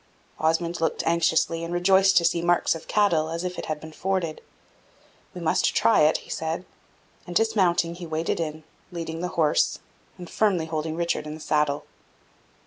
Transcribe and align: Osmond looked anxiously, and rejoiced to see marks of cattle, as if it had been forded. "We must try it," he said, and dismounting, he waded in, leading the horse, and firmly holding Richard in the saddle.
Osmond 0.39 0.81
looked 0.81 1.03
anxiously, 1.05 1.63
and 1.63 1.71
rejoiced 1.75 2.17
to 2.17 2.25
see 2.25 2.41
marks 2.41 2.73
of 2.73 2.87
cattle, 2.87 3.29
as 3.29 3.43
if 3.43 3.59
it 3.59 3.67
had 3.67 3.79
been 3.79 3.91
forded. 3.91 4.41
"We 5.35 5.41
must 5.41 5.75
try 5.75 6.01
it," 6.01 6.17
he 6.25 6.29
said, 6.31 6.65
and 7.27 7.35
dismounting, 7.35 7.93
he 7.93 8.07
waded 8.07 8.39
in, 8.39 8.63
leading 8.91 9.19
the 9.21 9.27
horse, 9.37 9.77
and 10.17 10.27
firmly 10.27 10.65
holding 10.65 10.95
Richard 10.95 11.27
in 11.27 11.35
the 11.35 11.39
saddle. 11.39 11.83